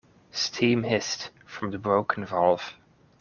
Steam 0.31 0.81
hissed 0.81 1.29
from 1.45 1.69
the 1.69 1.77
broken 1.77 2.25
valve. 2.25 2.73